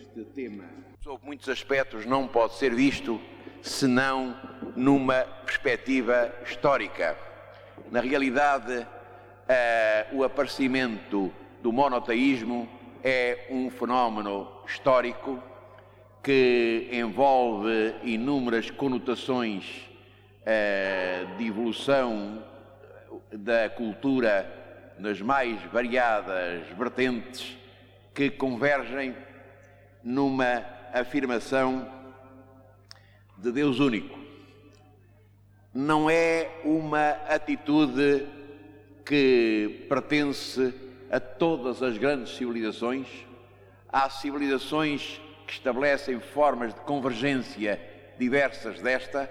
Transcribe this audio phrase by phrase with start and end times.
[0.00, 0.64] este tema,
[1.02, 3.20] sob muitos aspectos, não pode ser visto
[3.60, 4.36] senão
[4.74, 7.16] numa perspectiva histórica.
[7.90, 11.32] Na realidade, uh, o aparecimento
[11.62, 12.68] do monoteísmo
[13.04, 15.42] é um fenómeno histórico
[16.22, 19.64] que envolve inúmeras conotações
[20.40, 22.44] uh, de evolução
[23.32, 27.56] da cultura nas mais variadas vertentes
[28.14, 29.14] que convergem
[30.02, 31.86] numa afirmação
[33.38, 34.18] de Deus único.
[35.72, 38.26] Não é uma atitude
[39.04, 40.74] que pertence
[41.10, 43.06] a todas as grandes civilizações.
[43.88, 47.80] Há civilizações que estabelecem formas de convergência
[48.18, 49.28] diversas desta,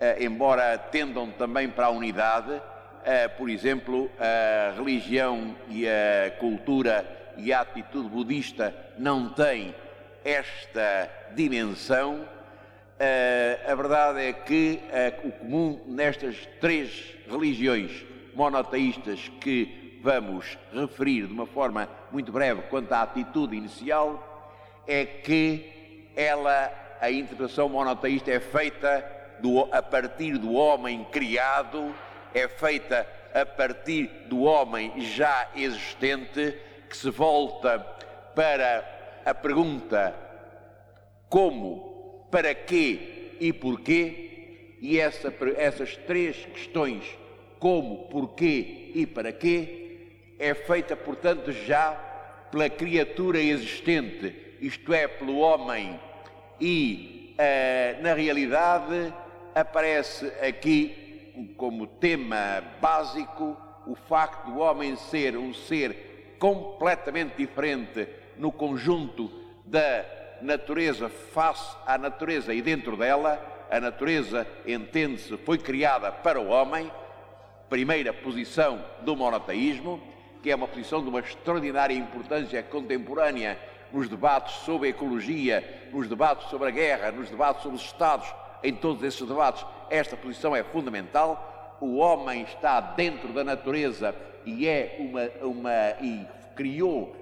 [0.00, 2.60] eh, embora tendam também para a unidade.
[3.04, 9.74] Eh, por exemplo, a religião e a cultura e a atitude budista não têm
[10.24, 14.80] esta dimensão, uh, a verdade é que
[15.24, 22.62] uh, o comum nestas três religiões monoteístas que vamos referir de uma forma muito breve
[22.62, 24.26] quanto à atitude inicial
[24.86, 29.04] é que ela, a interpretação monoteísta é feita
[29.40, 31.94] do, a partir do homem criado,
[32.34, 36.56] é feita a partir do homem já existente
[36.88, 37.78] que se volta
[38.34, 40.14] para a pergunta
[41.28, 47.04] como, para quê e porquê, e essa, essas três questões,
[47.58, 50.06] como, porquê e para quê,
[50.38, 51.92] é feita, portanto, já
[52.50, 56.00] pela criatura existente, isto é, pelo homem,
[56.60, 59.12] e uh, na realidade
[59.54, 68.08] aparece aqui como tema básico o facto do homem ser um ser completamente diferente
[68.40, 69.30] no conjunto
[69.66, 70.04] da
[70.40, 73.38] natureza face à natureza e dentro dela,
[73.70, 76.90] a natureza, entende-se, foi criada para o homem,
[77.68, 80.00] primeira posição do monoteísmo,
[80.42, 83.58] que é uma posição de uma extraordinária importância contemporânea
[83.92, 88.26] nos debates sobre a ecologia, nos debates sobre a guerra, nos debates sobre os Estados,
[88.62, 91.76] em todos esses debates, esta posição é fundamental.
[91.78, 94.14] O homem está dentro da natureza
[94.46, 97.20] e é uma, uma e criou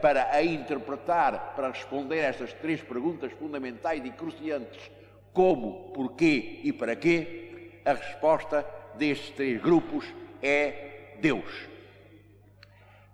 [0.00, 4.90] para a interpretar, para responder a estas três perguntas fundamentais e cruciantes,
[5.32, 8.66] como, porquê e para quê, a resposta
[8.96, 10.06] destes três grupos
[10.42, 11.50] é Deus.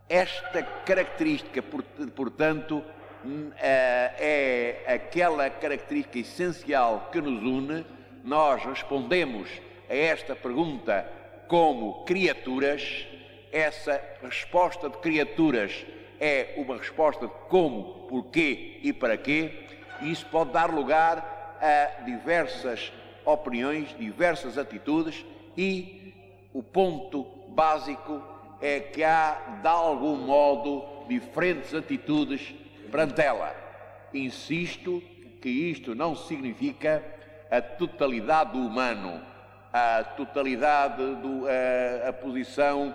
[0.09, 1.63] Esta característica,
[2.15, 2.85] portanto,
[3.59, 7.87] eh, é aquela característica essencial que nos une.
[8.25, 9.49] Nós respondemos
[9.89, 11.09] a esta pergunta
[11.49, 13.07] como criaturas,
[13.51, 15.85] essa resposta de criaturas
[16.23, 19.65] é uma resposta de como, porquê e para quê,
[20.01, 22.93] e isso pode dar lugar a diversas
[23.25, 26.15] opiniões, diversas atitudes, e
[26.55, 28.23] o ponto básico
[28.61, 32.55] é que há, de algum modo, diferentes atitudes
[32.89, 33.53] perante ela.
[34.15, 35.03] Insisto
[35.41, 37.03] que isto não significa
[37.51, 39.21] a totalidade do humano,
[39.73, 42.95] a totalidade, do, a, a posição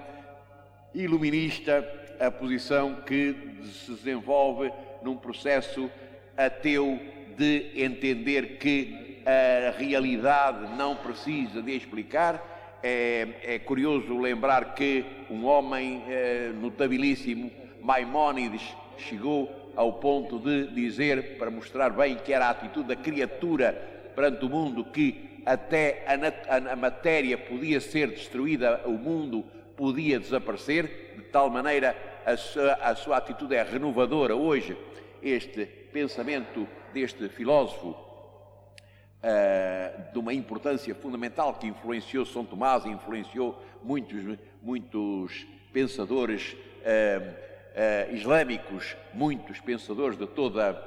[0.95, 5.89] iluminista, a posição que se desenvolve num processo
[6.35, 6.99] ateu
[7.37, 12.79] de entender que a realidade não precisa de explicar.
[12.81, 17.51] É, é curioso lembrar que um homem é, notabilíssimo,
[17.81, 18.61] Maimónides,
[18.97, 23.73] chegou ao ponto de dizer, para mostrar bem que era a atitude da criatura
[24.15, 29.45] perante o mundo, que até a, a, a matéria podia ser destruída, o mundo
[29.75, 31.95] podia desaparecer, de tal maneira
[32.25, 34.35] a sua, a sua atitude é renovadora.
[34.35, 34.77] Hoje,
[35.21, 44.37] este pensamento deste filósofo uh, de uma importância fundamental que influenciou São Tomás influenciou muitos,
[44.61, 50.83] muitos pensadores uh, uh, islâmicos, muitos pensadores de toda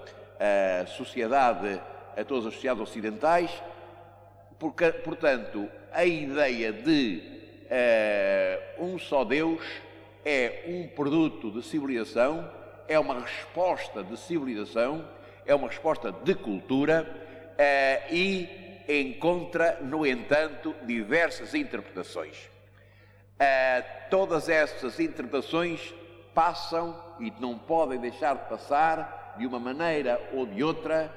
[0.83, 1.81] a sociedade,
[2.17, 3.63] a todas as sociedades ocidentais.
[4.59, 7.23] Porque, portanto, a ideia de
[8.79, 9.63] um só Deus
[10.25, 12.51] é um produto de civilização,
[12.89, 15.09] é uma resposta de civilização,
[15.47, 17.07] é uma resposta de cultura
[17.53, 18.49] uh, e
[18.89, 22.37] encontra, no entanto, diversas interpretações.
[23.37, 25.95] Uh, todas essas interpretações
[26.35, 31.11] passam e não podem deixar de passar, de uma maneira ou de outra,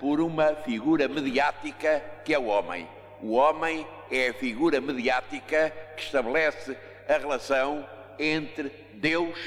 [0.00, 2.88] por uma figura mediática que é o homem.
[3.22, 6.76] O homem é a figura mediática que estabelece
[7.08, 7.86] a relação
[8.18, 9.38] entre Deus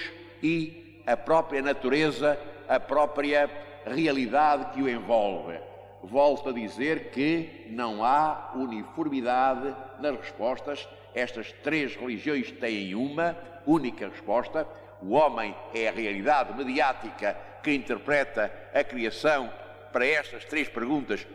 [0.41, 3.49] e a própria natureza a própria
[3.85, 5.57] realidade que o envolve.
[6.03, 10.87] Volto a dizer que não há uniformidade nas respostas.
[11.15, 13.35] Estas três religiões têm uma
[13.65, 14.67] única resposta.
[15.01, 19.51] O homem é a realidade mediática que interpreta a criação
[19.91, 21.25] para estas três perguntas: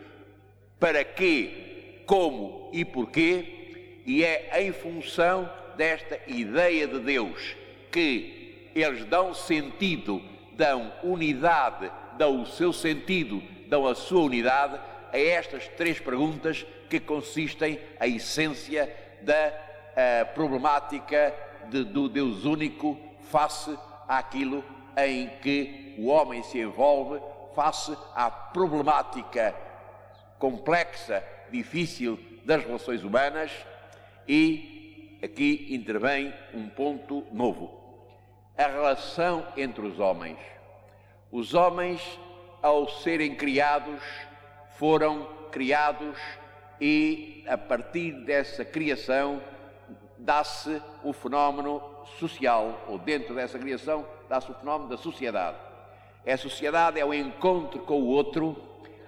[0.79, 3.62] para quê, como e porquê?
[4.05, 7.55] E é em função desta ideia de Deus
[7.91, 10.21] que eles dão sentido,
[10.53, 14.79] dão unidade, dão o seu sentido, dão a sua unidade
[15.11, 19.63] a estas três perguntas que consistem a essência da
[19.95, 21.33] a problemática
[21.69, 22.97] de, do Deus único
[23.29, 23.77] face
[24.07, 24.63] àquilo
[24.97, 27.21] em que o homem se envolve,
[27.55, 29.55] face à problemática
[30.39, 33.51] complexa, difícil das relações humanas
[34.27, 37.71] e aqui intervém um ponto novo.
[38.57, 40.37] A relação entre os homens.
[41.31, 42.19] Os homens,
[42.61, 44.01] ao serem criados,
[44.77, 46.17] foram criados
[46.79, 49.41] e, a partir dessa criação,
[50.17, 51.81] dá-se o fenómeno
[52.19, 55.57] social, ou dentro dessa criação, dá-se o fenómeno da sociedade.
[56.25, 58.55] A sociedade é o encontro com o outro,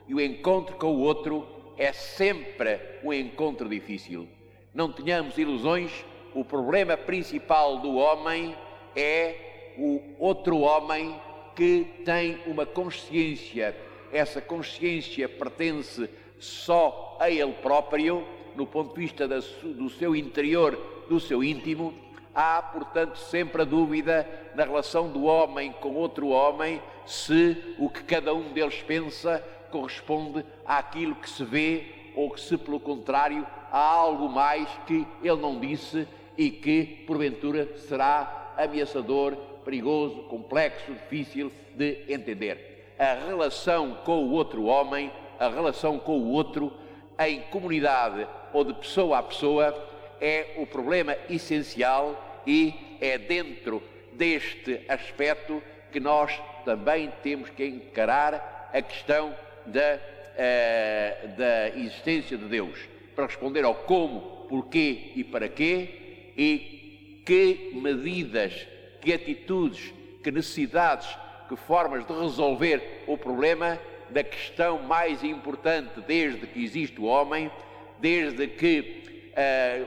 [0.07, 1.47] e o encontro com o outro
[1.77, 4.27] é sempre um encontro difícil.
[4.75, 8.54] Não tenhamos ilusões, o problema principal do homem
[8.94, 11.16] é o outro homem
[11.56, 13.74] que tem uma consciência.
[14.12, 21.21] Essa consciência pertence só a ele próprio, no ponto de vista do seu interior do
[21.21, 21.94] seu íntimo,
[22.33, 28.04] há, portanto, sempre a dúvida na relação do homem com outro homem, se o que
[28.04, 33.79] cada um deles pensa corresponde àquilo que se vê ou que, se pelo contrário, há
[33.79, 36.07] algo mais que ele não disse
[36.38, 42.94] e que, porventura, será ameaçador, perigoso, complexo, difícil de entender.
[42.97, 46.71] A relação com o outro homem, a relação com o outro,
[47.19, 49.75] em comunidade ou de pessoa a pessoa,
[50.21, 53.81] é o problema essencial e é dentro
[54.13, 55.61] deste aspecto
[55.91, 59.35] que nós também temos que encarar a questão
[59.65, 60.00] da,
[60.35, 62.77] uh, da existência de Deus,
[63.15, 68.67] para responder ao como, porquê e para quê, e que medidas,
[69.01, 69.93] que atitudes,
[70.23, 71.07] que necessidades,
[71.47, 73.79] que formas de resolver o problema
[74.09, 77.51] da questão mais importante desde que existe o homem,
[77.99, 79.03] desde que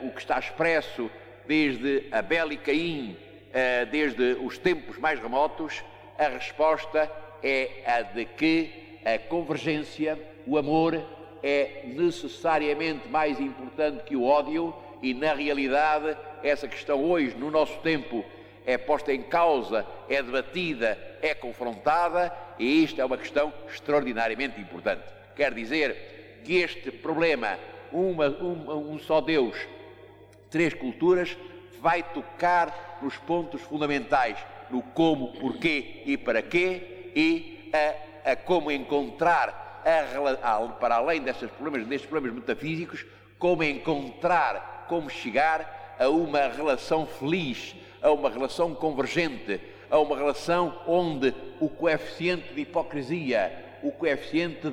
[0.03, 1.11] uh, o que está expresso
[1.47, 5.83] desde Abel e Caim, uh, desde os tempos mais remotos,
[6.19, 7.11] a resposta
[7.43, 10.19] é a de que a convergência,
[10.49, 11.01] o amor,
[11.43, 17.79] é necessariamente mais importante que o ódio e, na realidade, essa questão hoje, no nosso
[17.81, 18.25] tempo,
[18.65, 25.05] é posta em causa, é debatida, é confrontada e isto é uma questão extraordinariamente importante.
[25.37, 27.59] Quer dizer que este problema
[27.93, 29.57] uma, uma, um só Deus,
[30.51, 31.37] três culturas,
[31.81, 34.39] vai tocar nos pontos fundamentais,
[34.71, 37.71] no como, porquê e para quê, e
[38.25, 43.05] a, a como encontrar, a, para além destes problemas, destes problemas metafísicos,
[43.39, 49.61] como encontrar, como chegar a uma relação feliz, a uma relação convergente,
[49.91, 54.69] a uma relação onde o coeficiente de hipocrisia, o coeficiente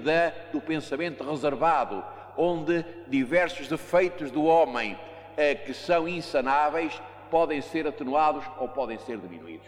[0.52, 2.04] do pensamento reservado,
[2.38, 4.98] onde diversos defeitos do homem
[5.38, 7.00] eh, que são insanáveis
[7.30, 9.68] podem ser atenuados ou podem ser diminuídos.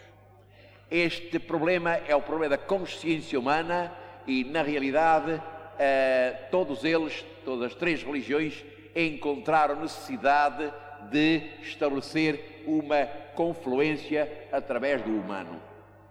[0.90, 3.92] Este problema é o problema da consciência humana
[4.28, 5.42] e, na realidade,
[5.78, 8.62] eh, todos eles, todas as três religiões,
[8.94, 10.70] encontraram necessidade
[11.10, 15.60] de estabelecer uma confluência através do humano.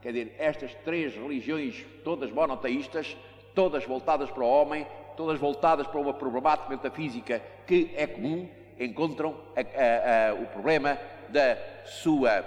[0.02, 3.16] Quer dizer, estas três religiões, todas monoteístas,
[3.54, 9.36] todas voltadas para o homem, todas voltadas para uma problemática metafísica que é comum, encontram
[9.56, 10.98] a, a, a, o problema
[11.30, 12.44] da sua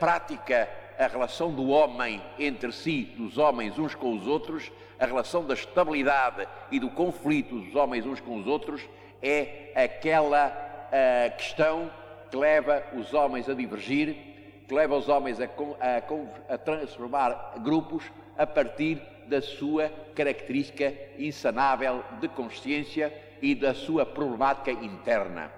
[0.00, 0.68] prática,
[0.98, 5.54] a relação do homem entre si, dos homens uns com os outros, a relação da
[5.54, 8.82] estabilidade e do conflito dos homens uns com os outros,
[9.22, 10.50] é aquela
[11.36, 11.90] questão
[12.30, 14.16] que leva os homens a divergir,
[14.66, 18.04] que leva os homens a, a, a transformar grupos
[18.36, 25.52] a partir da sua característica insanável de consciência e da sua problemática interna.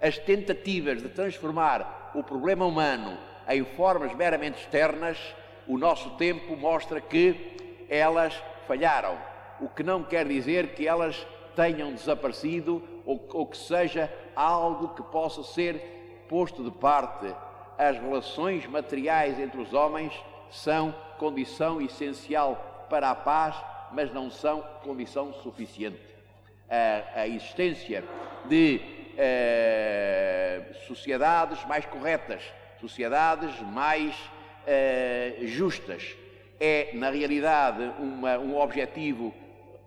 [0.00, 5.18] As tentativas de transformar o problema humano em formas meramente externas,
[5.66, 8.34] o nosso tempo mostra que elas
[8.66, 9.18] falharam,
[9.60, 15.02] o que não quer dizer que elas tenham desaparecido ou, ou que seja algo que
[15.04, 17.34] possa ser posto de parte.
[17.78, 20.12] As relações materiais entre os homens
[20.50, 23.56] são condição essencial para a paz,
[23.92, 26.00] mas não são condição suficiente.
[26.68, 28.04] A, a existência
[28.46, 28.80] de
[29.16, 32.42] eh, sociedades mais corretas,
[32.80, 34.14] sociedades mais
[34.66, 36.16] eh, justas,
[36.58, 39.34] é, na realidade, uma, um objetivo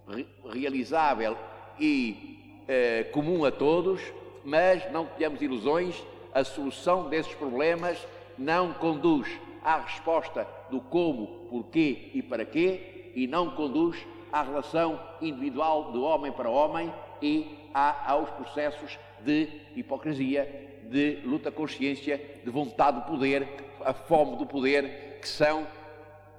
[0.08, 1.38] re realizável
[1.80, 4.02] e eh, comum a todos,
[4.44, 5.96] mas não tenhamos ilusões,
[6.34, 7.98] a solução desses problemas
[8.38, 9.28] não conduz
[9.64, 13.98] à resposta do como, porquê e para quê, e não conduz
[14.32, 21.52] à relação individual do homem para homem e a, aos processos de hipocrisia, de luta
[21.52, 23.48] consciência, de vontade de poder,
[23.82, 25.68] a fome do poder, que são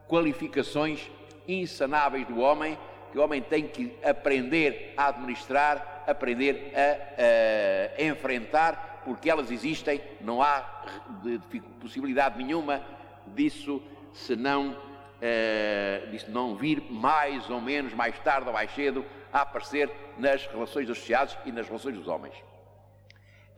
[0.09, 1.09] qualificações
[1.47, 2.77] insanáveis do homem,
[3.13, 10.01] que o homem tem que aprender a administrar, aprender a, a enfrentar, porque elas existem,
[10.21, 10.85] não há
[11.23, 12.83] de, de possibilidade nenhuma
[13.29, 19.05] disso se não, uh, disso não vir mais ou menos, mais tarde ou mais cedo,
[19.33, 22.35] a aparecer nas relações sociedades e nas relações dos homens.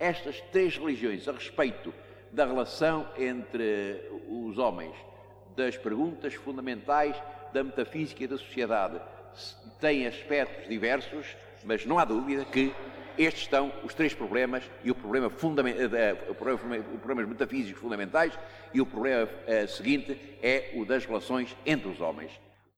[0.02, 1.94] Estas três religiões, a respeito
[2.32, 4.92] da relação entre os homens,
[5.56, 7.14] das perguntas fundamentais
[7.52, 9.00] da metafísica e da sociedade,
[9.78, 12.74] têm aspectos diversos, mas não há dúvida que
[13.16, 18.36] estes são os três problemas e o problema fundamental, eh, o problema, problemas metafísicos fundamentais
[18.74, 22.32] e o problema uh, seguinte é o das relações entre os homens.